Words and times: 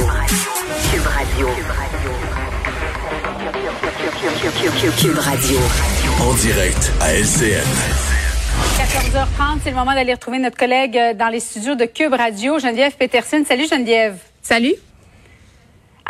Radio. 0.00 0.06
Cube 0.90 1.06
Radio. 1.06 1.48
Cube 4.96 5.18
Radio. 5.18 5.58
En 6.22 6.32
direct 6.34 6.92
à 7.00 7.12
LCN. 7.12 7.60
14h30, 8.78 9.58
c'est 9.62 9.70
le 9.70 9.76
moment 9.76 9.92
d'aller 9.92 10.14
retrouver 10.14 10.38
notre 10.38 10.56
collègue 10.56 10.96
euh, 10.96 11.12
dans 11.12 11.28
les 11.28 11.40
studios 11.40 11.74
de 11.74 11.84
Cube 11.84 12.14
Radio, 12.14 12.58
Geneviève 12.58 12.96
Peterson. 12.96 13.44
Salut 13.46 13.66
Geneviève. 13.68 14.16
Salut. 14.40 14.76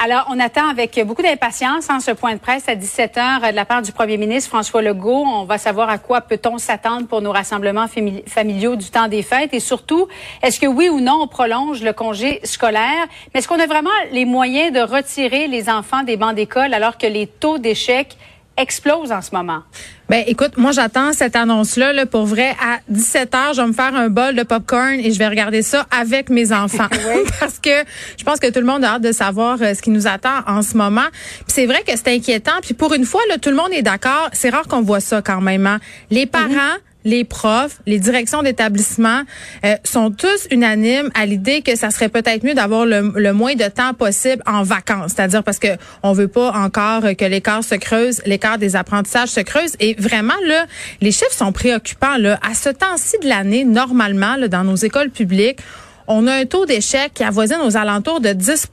Alors, 0.04 0.26
on 0.30 0.40
attend 0.40 0.68
avec 0.68 1.00
beaucoup 1.06 1.22
d'impatience 1.22 1.88
hein, 1.88 2.00
ce 2.00 2.10
point 2.10 2.34
de 2.34 2.40
presse 2.40 2.68
à 2.68 2.74
17 2.74 3.14
h 3.18 3.52
de 3.52 3.54
la 3.54 3.64
part 3.64 3.82
du 3.82 3.92
premier 3.92 4.16
ministre 4.16 4.48
François 4.48 4.82
Legault. 4.82 5.22
On 5.24 5.44
va 5.44 5.58
savoir 5.58 5.88
à 5.88 5.98
quoi 5.98 6.22
peut-on 6.22 6.58
s'attendre 6.58 7.06
pour 7.06 7.22
nos 7.22 7.30
rassemblements 7.30 7.86
familiaux 8.26 8.74
du 8.74 8.90
temps 8.90 9.06
des 9.06 9.22
fêtes 9.22 9.54
et 9.54 9.60
surtout, 9.60 10.08
est-ce 10.42 10.58
que 10.58 10.66
oui 10.66 10.88
ou 10.88 10.98
non 10.98 11.20
on 11.22 11.28
prolonge 11.28 11.84
le 11.84 11.92
congé 11.92 12.40
scolaire? 12.42 13.06
Mais 13.32 13.38
est-ce 13.38 13.46
qu'on 13.46 13.60
a 13.60 13.66
vraiment 13.68 13.90
les 14.10 14.24
moyens 14.24 14.72
de 14.72 14.80
retirer 14.80 15.46
les 15.46 15.70
enfants 15.70 16.02
des 16.02 16.16
bancs 16.16 16.34
d'école 16.34 16.74
alors 16.74 16.98
que 16.98 17.06
les 17.06 17.28
taux 17.28 17.58
d'échec 17.58 18.16
explose 18.56 19.12
en 19.12 19.22
ce 19.22 19.30
moment? 19.34 19.62
Ben 20.08 20.24
écoute, 20.26 20.58
moi 20.58 20.72
j'attends 20.72 21.12
cette 21.12 21.36
annonce-là 21.36 21.92
là, 21.92 22.06
pour 22.06 22.26
vrai 22.26 22.54
à 22.60 22.80
17 22.88 23.32
h, 23.32 23.54
je 23.54 23.60
vais 23.62 23.66
me 23.66 23.72
faire 23.72 23.94
un 23.94 24.08
bol 24.08 24.34
de 24.34 24.42
popcorn 24.42 25.00
et 25.00 25.10
je 25.10 25.18
vais 25.18 25.28
regarder 25.28 25.62
ça 25.62 25.86
avec 25.90 26.28
mes 26.28 26.52
enfants 26.52 26.88
parce 27.40 27.58
que 27.58 27.70
je 28.18 28.24
pense 28.24 28.38
que 28.38 28.50
tout 28.50 28.60
le 28.60 28.66
monde 28.66 28.84
a 28.84 28.94
hâte 28.94 29.02
de 29.02 29.12
savoir 29.12 29.58
euh, 29.62 29.74
ce 29.74 29.82
qui 29.82 29.90
nous 29.90 30.06
attend 30.06 30.40
en 30.46 30.62
ce 30.62 30.76
moment. 30.76 31.06
c'est 31.46 31.66
vrai 31.66 31.82
que 31.86 31.92
c'est 31.96 32.08
inquiétant 32.08 32.60
puis 32.62 32.74
pour 32.74 32.92
une 32.94 33.04
fois 33.04 33.22
là 33.28 33.38
tout 33.38 33.50
le 33.50 33.56
monde 33.56 33.72
est 33.72 33.82
d'accord, 33.82 34.28
c'est 34.32 34.50
rare 34.50 34.68
qu'on 34.68 34.82
voit 34.82 35.00
ça 35.00 35.22
quand 35.22 35.40
même. 35.40 35.66
Hein. 35.66 35.80
Les 36.10 36.26
parents 36.26 36.48
mhm 36.48 36.91
les 37.04 37.24
profs, 37.24 37.80
les 37.86 37.98
directions 37.98 38.42
d'établissement 38.42 39.22
euh, 39.64 39.76
sont 39.84 40.10
tous 40.10 40.46
unanimes 40.50 41.10
à 41.14 41.26
l'idée 41.26 41.62
que 41.62 41.76
ça 41.76 41.90
serait 41.90 42.08
peut-être 42.08 42.44
mieux 42.44 42.54
d'avoir 42.54 42.86
le, 42.86 43.32
moins 43.32 43.54
de 43.54 43.64
temps 43.64 43.94
possible 43.94 44.42
en 44.46 44.62
vacances, 44.62 45.12
c'est-à-dire 45.14 45.42
parce 45.42 45.58
que 45.58 45.68
on 46.02 46.12
veut 46.12 46.28
pas 46.28 46.52
encore 46.52 47.02
que 47.18 47.24
l'écart 47.24 47.64
se 47.64 47.74
creuse, 47.74 48.20
l'écart 48.26 48.58
des 48.58 48.76
apprentissages 48.76 49.30
se 49.30 49.40
creuse 49.40 49.72
et 49.80 49.94
vraiment 49.98 50.34
là, 50.46 50.66
les 51.00 51.12
chiffres 51.12 51.32
sont 51.32 51.52
préoccupants 51.52 52.16
là. 52.18 52.38
À 52.42 52.54
ce 52.54 52.68
temps-ci 52.68 53.18
de 53.22 53.28
l'année, 53.28 53.64
normalement 53.64 54.36
là, 54.36 54.48
dans 54.48 54.64
nos 54.64 54.76
écoles 54.76 55.10
publiques, 55.10 55.58
on 56.06 56.26
a 56.26 56.32
un 56.34 56.44
taux 56.46 56.66
d'échec 56.66 57.12
qui 57.14 57.24
avoisine 57.24 57.58
aux 57.64 57.76
alentours 57.76 58.20
de 58.20 58.32
10 58.32 58.68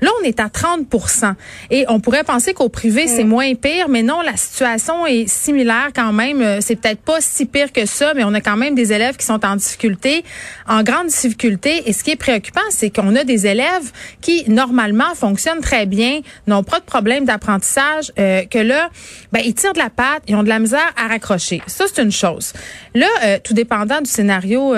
Là, 0.00 0.10
on 0.20 0.24
est 0.24 0.40
à 0.40 0.46
30% 0.46 1.34
Et 1.70 1.84
on 1.88 2.00
pourrait 2.00 2.24
penser 2.24 2.54
qu'au 2.54 2.68
privé, 2.68 3.06
c'est 3.06 3.24
mm. 3.24 3.28
moins 3.28 3.54
pire, 3.54 3.88
mais 3.88 4.02
non, 4.02 4.20
la 4.20 4.36
situation 4.36 5.06
est 5.06 5.28
similaire 5.28 5.90
quand 5.94 6.12
même. 6.12 6.42
Euh, 6.42 6.58
c'est 6.60 6.76
peut-être 6.76 7.00
pas 7.00 7.20
si 7.20 7.46
pire 7.46 7.72
que 7.72 7.86
ça, 7.86 8.12
mais 8.14 8.24
on 8.24 8.34
a 8.34 8.40
quand 8.40 8.56
même 8.56 8.74
des 8.74 8.92
élèves 8.92 9.16
qui 9.16 9.26
sont 9.26 9.44
en 9.44 9.56
difficulté, 9.56 10.24
en 10.68 10.82
grande 10.82 11.08
difficulté. 11.08 11.82
Et 11.86 11.92
ce 11.92 12.04
qui 12.04 12.10
est 12.10 12.16
préoccupant, 12.16 12.60
c'est 12.70 12.90
qu'on 12.90 13.14
a 13.16 13.24
des 13.24 13.46
élèves 13.46 13.92
qui, 14.20 14.48
normalement, 14.48 15.14
fonctionnent 15.14 15.60
très 15.60 15.86
bien, 15.86 16.20
n'ont 16.46 16.64
pas 16.64 16.80
de 16.80 16.84
problème 16.84 17.24
d'apprentissage, 17.24 18.12
euh, 18.18 18.44
que 18.44 18.58
là, 18.58 18.90
ben, 19.32 19.42
ils 19.44 19.54
tirent 19.54 19.72
de 19.72 19.78
la 19.78 19.90
patte, 19.90 20.22
ils 20.28 20.36
ont 20.36 20.42
de 20.42 20.48
la 20.48 20.58
misère 20.58 20.92
à 20.96 21.08
raccrocher. 21.08 21.62
Ça, 21.66 21.84
c'est 21.92 22.02
une 22.02 22.12
chose. 22.12 22.52
Là, 22.94 23.06
euh, 23.24 23.38
tout 23.42 23.54
dépendant 23.54 24.00
du 24.00 24.10
scénario 24.10 24.74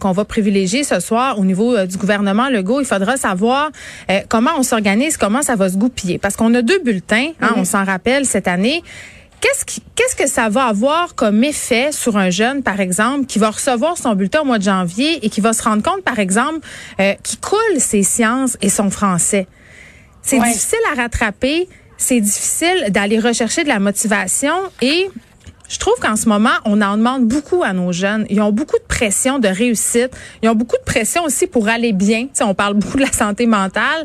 qu'on 0.00 0.12
va 0.12 0.24
privilégier, 0.24 0.84
ce 0.90 1.00
soir 1.00 1.38
au 1.38 1.44
niveau 1.44 1.76
euh, 1.76 1.86
du 1.86 1.96
gouvernement 1.96 2.48
Legault. 2.48 2.80
Il 2.80 2.86
faudra 2.86 3.16
savoir 3.16 3.70
euh, 4.10 4.20
comment 4.28 4.50
on 4.58 4.62
s'organise, 4.62 5.16
comment 5.16 5.42
ça 5.42 5.56
va 5.56 5.68
se 5.68 5.76
goupiller. 5.76 6.18
Parce 6.18 6.36
qu'on 6.36 6.52
a 6.54 6.62
deux 6.62 6.80
bulletins, 6.80 7.30
hein, 7.40 7.52
on 7.56 7.64
s'en 7.64 7.84
rappelle 7.84 8.26
cette 8.26 8.48
année. 8.48 8.82
Qu'est-ce, 9.40 9.64
qui, 9.64 9.80
que 10.18 10.28
ça 10.28 10.50
va 10.50 10.64
avoir 10.64 11.14
comme 11.14 11.42
effet 11.44 11.92
sur 11.92 12.18
un 12.18 12.28
jeune, 12.28 12.62
par 12.62 12.78
exemple, 12.78 13.24
qui 13.24 13.38
va 13.38 13.50
recevoir 13.50 13.96
son 13.96 14.14
bulletin 14.14 14.40
au 14.40 14.44
mois 14.44 14.58
de 14.58 14.64
janvier 14.64 15.24
et 15.24 15.30
qui 15.30 15.40
va 15.40 15.54
se 15.54 15.62
rendre 15.62 15.82
compte, 15.82 16.02
par 16.02 16.18
exemple, 16.18 16.58
euh, 17.00 17.14
qu'il 17.22 17.40
coule 17.40 17.78
ses 17.78 18.02
sciences 18.02 18.58
et 18.60 18.68
son 18.68 18.90
français? 18.90 19.46
C'est 20.22 20.38
difficile 20.38 20.78
à 20.92 21.00
rattraper, 21.00 21.68
c'est 21.96 22.20
difficile 22.20 22.86
d'aller 22.90 23.18
rechercher 23.18 23.64
de 23.64 23.68
la 23.68 23.78
motivation 23.78 24.54
et 24.82 25.08
je 25.70 25.78
trouve 25.78 25.94
qu'en 26.00 26.16
ce 26.16 26.28
moment, 26.28 26.50
on 26.64 26.82
en 26.82 26.96
demande 26.96 27.26
beaucoup 27.26 27.62
à 27.62 27.72
nos 27.72 27.92
jeunes. 27.92 28.26
Ils 28.28 28.40
ont 28.40 28.50
beaucoup 28.50 28.76
de 28.76 28.86
pression 28.88 29.38
de 29.38 29.46
réussite. 29.46 30.10
Ils 30.42 30.48
ont 30.48 30.56
beaucoup 30.56 30.76
de 30.76 30.84
pression 30.84 31.22
aussi 31.24 31.46
pour 31.46 31.68
aller 31.68 31.92
bien. 31.92 32.26
sais, 32.32 32.42
on 32.42 32.54
parle 32.54 32.74
beaucoup 32.80 32.96
de 32.96 33.04
la 33.04 33.12
santé 33.12 33.46
mentale. 33.46 34.04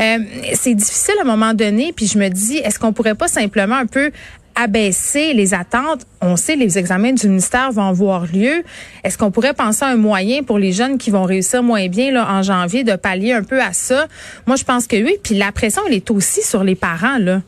Euh, 0.00 0.18
c'est 0.54 0.74
difficile 0.74 1.14
à 1.18 1.22
un 1.22 1.26
moment 1.26 1.52
donné. 1.52 1.92
Puis 1.92 2.06
je 2.06 2.18
me 2.18 2.28
dis, 2.28 2.56
est-ce 2.56 2.78
qu'on 2.78 2.94
pourrait 2.94 3.14
pas 3.14 3.28
simplement 3.28 3.76
un 3.76 3.84
peu 3.84 4.10
abaisser 4.54 5.34
les 5.34 5.52
attentes? 5.52 6.06
On 6.22 6.36
sait 6.36 6.56
les 6.56 6.78
examens 6.78 7.12
du 7.12 7.28
ministère 7.28 7.72
vont 7.72 7.88
avoir 7.88 8.24
lieu. 8.24 8.64
Est-ce 9.04 9.18
qu'on 9.18 9.30
pourrait 9.30 9.54
penser 9.54 9.84
à 9.84 9.88
un 9.88 9.96
moyen 9.96 10.42
pour 10.42 10.58
les 10.58 10.72
jeunes 10.72 10.96
qui 10.96 11.10
vont 11.10 11.24
réussir 11.24 11.62
moins 11.62 11.88
bien 11.88 12.10
là, 12.10 12.26
en 12.32 12.42
janvier 12.42 12.84
de 12.84 12.96
pallier 12.96 13.34
un 13.34 13.42
peu 13.42 13.60
à 13.60 13.74
ça? 13.74 14.06
Moi, 14.46 14.56
je 14.56 14.64
pense 14.64 14.86
que 14.86 14.96
oui. 14.96 15.16
Puis 15.22 15.34
la 15.34 15.52
pression, 15.52 15.82
elle 15.86 15.94
est 15.94 16.10
aussi 16.10 16.40
sur 16.40 16.64
les 16.64 16.74
parents. 16.74 17.18
là. 17.18 17.42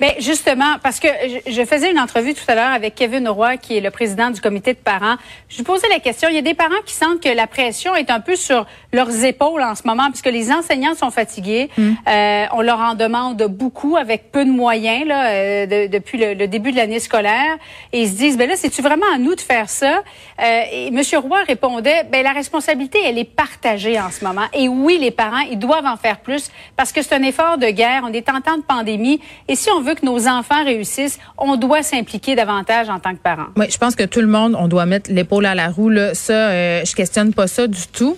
Mais 0.00 0.16
justement, 0.18 0.76
parce 0.82 1.00
que 1.00 1.08
je, 1.46 1.64
faisais 1.64 1.90
une 1.90 1.98
entrevue 1.98 2.34
tout 2.34 2.44
à 2.48 2.54
l'heure 2.54 2.72
avec 2.72 2.94
Kevin 2.94 3.28
Roy, 3.28 3.56
qui 3.56 3.76
est 3.76 3.80
le 3.80 3.90
président 3.90 4.30
du 4.30 4.40
comité 4.40 4.72
de 4.72 4.78
parents. 4.78 5.16
Je 5.48 5.56
lui 5.56 5.64
posais 5.64 5.88
la 5.88 6.00
question. 6.00 6.28
Il 6.28 6.34
y 6.34 6.38
a 6.38 6.42
des 6.42 6.54
parents 6.54 6.82
qui 6.84 6.94
sentent 6.94 7.20
que 7.20 7.28
la 7.28 7.46
pression 7.46 7.94
est 7.94 8.10
un 8.10 8.20
peu 8.20 8.36
sur 8.36 8.66
leurs 8.92 9.24
épaules 9.24 9.62
en 9.62 9.74
ce 9.74 9.82
moment, 9.86 10.08
puisque 10.10 10.26
les 10.26 10.52
enseignants 10.52 10.94
sont 10.94 11.10
fatigués. 11.10 11.70
Mm. 11.76 11.92
Euh, 12.08 12.44
on 12.52 12.60
leur 12.60 12.80
en 12.80 12.94
demande 12.94 13.42
beaucoup 13.44 13.96
avec 13.96 14.32
peu 14.32 14.44
de 14.44 14.50
moyens 14.50 15.06
là, 15.06 15.26
euh, 15.28 15.88
depuis 15.88 16.18
le, 16.18 16.46
début 16.46 16.72
de 16.72 16.76
l'année 16.76 17.00
scolaire. 17.00 17.56
Et 17.92 18.02
ils 18.02 18.08
se 18.08 18.14
disent, 18.14 18.36
ben 18.36 18.48
là, 18.48 18.56
c'est-tu 18.56 18.82
vraiment 18.82 19.06
à 19.14 19.18
nous 19.18 19.34
de 19.34 19.40
faire 19.40 19.68
ça? 19.68 20.02
Euh, 20.40 20.62
et 20.72 20.88
M. 20.88 21.00
Roy 21.22 21.38
répondait, 21.46 22.04
ben 22.10 22.22
la 22.22 22.32
responsabilité, 22.32 22.98
elle 23.04 23.18
est 23.18 23.24
partagée 23.24 23.98
en 24.00 24.10
ce 24.10 24.24
moment. 24.24 24.46
Et 24.52 24.68
oui, 24.68 24.98
les 24.98 25.10
parents, 25.10 25.44
ils 25.50 25.58
doivent 25.58 25.86
en 25.86 25.96
faire 25.96 26.18
plus 26.18 26.50
parce 26.76 26.92
que 26.92 27.02
c'est 27.02 27.14
un 27.14 27.22
effort 27.22 27.58
de 27.58 27.68
guerre. 27.68 28.02
On 28.04 28.12
est 28.12 28.28
en 28.28 28.40
temps 28.40 28.56
de 28.56 28.62
pandémie. 28.62 29.20
Et 29.48 29.56
si 29.56 29.70
on 29.70 29.80
veut 29.84 29.94
que 29.94 30.04
nos 30.04 30.26
enfants 30.26 30.64
réussissent, 30.64 31.18
on 31.38 31.56
doit 31.56 31.82
s'impliquer 31.82 32.34
davantage 32.34 32.88
en 32.88 32.98
tant 32.98 33.12
que 33.12 33.20
parents. 33.22 33.48
Oui, 33.56 33.66
je 33.70 33.78
pense 33.78 33.94
que 33.94 34.04
tout 34.04 34.20
le 34.20 34.26
monde, 34.26 34.56
on 34.58 34.68
doit 34.68 34.86
mettre 34.86 35.10
l'épaule 35.12 35.46
à 35.46 35.54
la 35.54 35.68
roue. 35.68 35.90
Là. 35.90 36.14
Ça, 36.14 36.32
euh, 36.32 36.84
je 36.84 36.94
questionne 36.94 37.32
pas 37.32 37.46
ça 37.46 37.66
du 37.66 37.86
tout. 37.92 38.16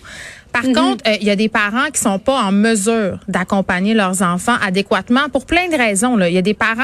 Par 0.57 0.65
mhm. 0.65 0.75
contre, 0.75 1.05
euh, 1.07 1.17
il 1.21 1.27
y 1.27 1.31
a 1.31 1.37
des 1.37 1.51
parents 1.51 1.91
qui 1.93 2.01
sont 2.01 2.19
pas 2.19 2.41
en 2.41 2.51
mesure 2.51 3.19
d'accompagner 3.29 3.93
leurs 3.93 4.23
enfants 4.23 4.57
adéquatement 4.67 5.29
pour 5.31 5.45
plein 5.45 5.69
de 5.69 5.77
raisons. 5.77 6.19
Il 6.19 6.33
y 6.33 6.39
a 6.39 6.43
des 6.43 6.55
parents, 6.55 6.83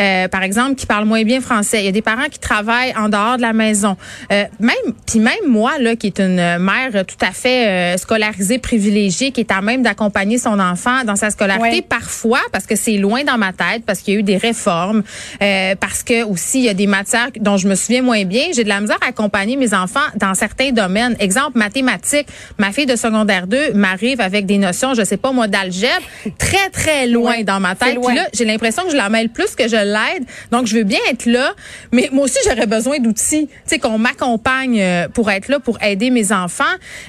euh, 0.00 0.26
par 0.26 0.42
exemple, 0.42 0.74
qui 0.74 0.86
parlent 0.86 1.04
moins 1.04 1.22
bien 1.22 1.40
français. 1.40 1.82
Il 1.82 1.84
y 1.84 1.88
a 1.88 1.92
des 1.92 2.02
parents 2.02 2.28
qui 2.28 2.40
travaillent 2.40 2.92
en 2.96 3.08
dehors 3.08 3.36
de 3.36 3.42
la 3.42 3.52
maison. 3.52 3.96
Euh, 4.32 4.44
même, 4.58 4.74
puis 5.06 5.20
même 5.20 5.46
moi, 5.46 5.78
là, 5.78 5.94
qui 5.94 6.08
est 6.08 6.18
une 6.18 6.58
mère 6.58 7.06
tout 7.06 7.24
à 7.24 7.30
fait 7.30 7.96
scolarisée, 7.96 8.58
privilégiée, 8.58 9.30
qui 9.30 9.40
est 9.40 9.52
à 9.52 9.60
même 9.60 9.84
d'accompagner 9.84 10.38
son 10.38 10.58
enfant 10.58 11.04
dans 11.04 11.16
sa 11.16 11.30
scolarité, 11.30 11.80
parfois 11.80 12.40
parce 12.50 12.66
que 12.66 12.74
c'est 12.74 12.96
loin 12.96 13.22
dans 13.22 13.38
ma 13.38 13.52
tête, 13.52 13.84
parce 13.86 14.00
qu'il 14.00 14.14
y 14.14 14.16
a 14.16 14.20
eu 14.20 14.24
des 14.24 14.36
réformes, 14.36 15.04
parce 15.38 16.02
que 16.02 16.24
aussi 16.24 16.58
il 16.58 16.64
y 16.64 16.68
a 16.68 16.74
des 16.74 16.88
matières 16.88 17.30
dont 17.38 17.56
je 17.56 17.68
me 17.68 17.76
souviens 17.76 18.02
moins 18.02 18.24
bien. 18.24 18.46
J'ai 18.52 18.64
de 18.64 18.68
la 18.68 18.80
misère 18.80 18.98
à 19.02 19.10
accompagner 19.10 19.56
mes 19.56 19.74
enfants 19.74 20.00
dans 20.16 20.34
certains 20.34 20.72
domaines. 20.72 21.14
Exemple 21.20 21.56
mathématiques. 21.56 22.26
Ma 22.58 22.72
fille 22.72 22.86
de 22.86 22.96
secondaire 22.96 23.11
2 23.12 23.72
m'arrive 23.74 24.20
avec 24.20 24.46
des 24.46 24.58
notions, 24.58 24.94
je 24.94 25.04
sais 25.04 25.16
pas 25.16 25.32
moi, 25.32 25.48
d'algèbre, 25.48 26.02
très, 26.38 26.70
très 26.70 27.06
loin 27.06 27.42
dans 27.42 27.60
ma 27.60 27.74
tête. 27.74 27.98
Puis 28.04 28.14
là, 28.14 28.28
j'ai 28.32 28.44
l'impression 28.44 28.84
que 28.84 28.90
je 28.90 28.96
la 28.96 29.08
mêle 29.08 29.28
plus 29.28 29.54
que 29.54 29.68
je 29.68 29.76
l'aide. 29.76 30.24
Donc, 30.50 30.66
je 30.66 30.76
veux 30.76 30.84
bien 30.84 30.98
être 31.10 31.26
là, 31.26 31.52
mais 31.92 32.08
moi 32.12 32.24
aussi, 32.24 32.38
j'aurais 32.48 32.66
besoin 32.66 32.98
d'outils. 32.98 33.48
Tu 33.48 33.60
sais, 33.66 33.78
qu'on 33.78 33.98
m'accompagne 33.98 34.80
euh, 34.80 35.08
pour 35.08 35.30
être 35.30 35.48
là, 35.48 35.60
pour 35.60 35.82
aider 35.82 36.10
mes 36.10 36.32
enfants. 36.32 36.64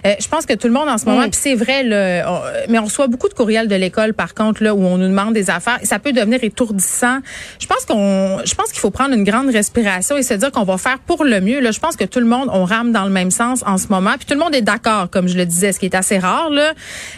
Euh, 0.05 0.13
je 0.19 0.27
pense 0.27 0.45
que 0.45 0.53
tout 0.53 0.67
le 0.67 0.73
monde 0.73 0.89
en 0.89 0.97
ce 0.97 1.05
moment, 1.05 1.23
puis 1.23 1.39
c'est 1.41 1.55
vrai, 1.55 1.83
là, 1.83 2.43
mais 2.69 2.79
on 2.79 2.85
reçoit 2.85 3.07
beaucoup 3.07 3.29
de 3.29 3.33
courriels 3.33 3.67
de 3.67 3.75
l'école, 3.75 4.13
par 4.13 4.33
contre, 4.33 4.63
là, 4.63 4.73
où 4.73 4.83
on 4.83 4.97
nous 4.97 5.07
demande 5.07 5.33
des 5.33 5.49
affaires. 5.49 5.79
Et 5.81 5.85
ça 5.85 5.99
peut 5.99 6.11
devenir 6.11 6.43
étourdissant. 6.43 7.19
Je 7.59 7.67
pense 7.67 7.85
qu'on, 7.85 8.39
je 8.45 8.55
pense 8.55 8.71
qu'il 8.71 8.79
faut 8.79 8.91
prendre 8.91 9.13
une 9.13 9.23
grande 9.23 9.49
respiration 9.49 10.17
et 10.17 10.23
se 10.23 10.33
dire 10.33 10.51
qu'on 10.51 10.63
va 10.63 10.77
faire 10.77 10.99
pour 10.99 11.23
le 11.23 11.41
mieux. 11.41 11.59
Là, 11.59 11.71
je 11.71 11.79
pense 11.79 11.95
que 11.95 12.05
tout 12.05 12.19
le 12.19 12.25
monde, 12.25 12.49
on 12.51 12.65
rame 12.65 12.91
dans 12.91 13.05
le 13.05 13.09
même 13.09 13.31
sens 13.31 13.63
en 13.65 13.77
ce 13.77 13.87
moment. 13.87 14.11
Puis 14.17 14.25
tout 14.25 14.33
le 14.33 14.39
monde 14.39 14.55
est 14.55 14.61
d'accord, 14.61 15.09
comme 15.09 15.27
je 15.27 15.37
le 15.37 15.45
disais, 15.45 15.71
ce 15.71 15.79
qui 15.83 15.87
est 15.87 15.97
assez 15.97 16.17
rare, 16.17 16.49
là. 16.49 16.73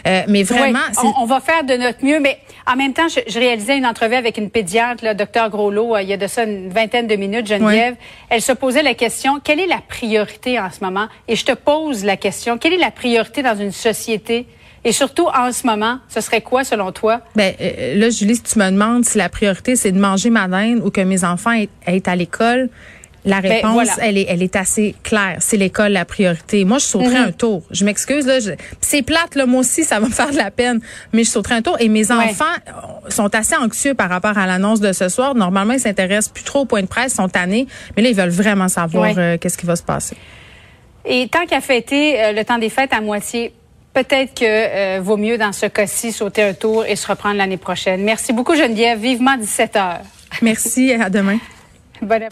Euh, 0.08 0.22
mais 0.26 0.42
vraiment, 0.42 0.80
on, 1.20 1.24
va 1.24 1.38
faire 1.38 1.62
de 1.62 1.74
notre 1.74 2.04
mieux. 2.04 2.18
Mais 2.18 2.38
en 2.66 2.74
même 2.74 2.92
temps, 2.92 3.06
je, 3.08 3.38
réalisais 3.38 3.78
une 3.78 3.86
entrevue 3.86 4.16
avec 4.16 4.38
une 4.38 4.50
pédiatre, 4.50 5.04
le 5.04 5.14
docteur 5.14 5.50
Groslot, 5.50 5.94
euh, 5.94 6.02
il 6.02 6.08
y 6.08 6.12
a 6.12 6.16
de 6.16 6.26
ça 6.26 6.42
une 6.42 6.68
vingtaine 6.68 7.06
de 7.06 7.14
minutes, 7.14 7.46
Geneviève. 7.46 7.94
Elle 8.28 8.42
se 8.42 8.50
posait 8.50 8.82
la 8.82 8.94
question, 8.94 9.38
quelle 9.38 9.60
est 9.60 9.68
la 9.68 9.80
priorité 9.86 10.58
en 10.58 10.68
ce 10.70 10.84
moment? 10.84 11.06
Et 11.28 11.36
je 11.36 11.44
te 11.44 11.52
pose 11.52 12.04
la 12.04 12.16
question, 12.16 12.58
quelle 12.58 12.72
est 12.72 12.78
la 12.78 12.90
priorité 12.90 13.42
dans 13.42 13.56
une 13.56 13.70
société? 13.70 14.46
Et 14.84 14.92
surtout, 14.92 15.26
en 15.26 15.52
ce 15.52 15.66
moment, 15.66 15.98
ce 16.08 16.20
serait 16.20 16.42
quoi 16.42 16.64
selon 16.64 16.90
toi? 16.90 17.20
Ben, 17.34 17.54
euh, 17.60 17.96
là, 17.96 18.10
Julie, 18.10 18.36
si 18.36 18.42
tu 18.42 18.58
me 18.58 18.70
demandes 18.70 19.04
si 19.04 19.16
la 19.18 19.28
priorité, 19.28 19.76
c'est 19.76 19.92
de 19.92 19.98
manger 19.98 20.30
ma 20.30 20.48
dinde 20.48 20.80
ou 20.84 20.90
que 20.90 21.00
mes 21.00 21.24
enfants 21.24 21.52
aient 21.52 22.08
à 22.08 22.16
l'école, 22.16 22.68
la 23.26 23.40
ben, 23.40 23.52
réponse, 23.52 23.88
elle 24.00 24.18
est, 24.18 24.26
elle 24.28 24.42
est 24.42 24.56
assez 24.56 24.94
claire. 25.02 25.36
C'est 25.40 25.56
l'école 25.56 25.92
la 25.92 26.04
priorité. 26.04 26.64
Moi, 26.64 26.78
je 26.78 26.84
sauterais 26.84 27.20
mhm. 27.20 27.28
un 27.28 27.32
tour. 27.32 27.62
Je 27.72 27.84
m'excuse 27.84 28.26
là. 28.26 28.38
C'est 28.80 29.02
plate 29.02 29.34
là. 29.34 29.46
Moi 29.46 29.60
aussi, 29.60 29.84
ça 29.84 30.00
va 30.00 30.06
me 30.08 30.12
faire 30.12 30.30
de 30.30 30.36
la 30.36 30.50
peine. 30.50 30.80
Mais 31.12 31.24
je 31.24 31.30
sauterais 31.30 31.56
un 31.56 31.62
tour. 31.62 31.76
Et 31.80 31.88
mes 31.88 32.10
enfants 32.12 32.44
sont 33.08 33.34
assez 33.34 33.56
anxieux 33.56 33.94
par 33.94 34.08
rapport 34.08 34.38
à 34.38 34.46
l'annonce 34.46 34.80
de 34.80 34.92
ce 34.92 35.08
soir. 35.08 35.34
Normalement, 35.34 35.74
ils 35.74 35.80
s'intéressent 35.80 36.32
plus 36.32 36.44
trop 36.44 36.60
au 36.60 36.64
point 36.64 36.82
de 36.82 36.86
presse, 36.86 37.14
sont 37.14 37.28
tannés. 37.28 37.66
Mais 37.96 38.02
là, 38.02 38.10
ils 38.10 38.16
veulent 38.16 38.28
vraiment 38.30 38.68
savoir 38.68 39.12
euh, 39.18 39.36
qu'est-ce 39.38 39.58
qui 39.58 39.66
va 39.66 39.76
se 39.76 39.82
passer. 39.82 40.16
Et 41.04 41.28
tant 41.28 41.46
qu'à 41.46 41.60
fêter 41.60 42.20
euh, 42.20 42.32
le 42.32 42.44
temps 42.44 42.58
des 42.58 42.70
fêtes 42.70 42.92
à 42.92 43.00
moitié 43.00 43.52
peut-être 43.96 44.34
que 44.34 44.44
euh, 44.44 45.00
vaut 45.00 45.16
mieux 45.16 45.38
dans 45.38 45.52
ce 45.52 45.66
cas-ci 45.66 46.12
sauter 46.12 46.42
un 46.42 46.52
tour 46.52 46.84
et 46.84 46.96
se 46.96 47.06
reprendre 47.06 47.36
l'année 47.36 47.56
prochaine. 47.56 48.02
Merci 48.02 48.34
beaucoup 48.34 48.54
Geneviève. 48.54 48.98
Vivement 48.98 49.36
17 49.36 49.76
heures. 49.76 50.00
Merci. 50.42 50.92
À 50.92 51.10
demain. 51.10 51.38
Bon 52.02 52.16
après- 52.16 52.28